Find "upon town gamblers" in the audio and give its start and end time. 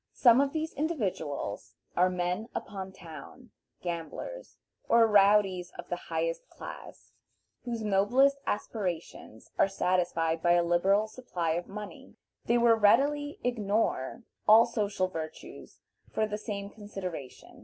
2.55-4.57